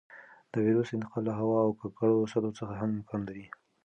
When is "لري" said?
3.29-3.45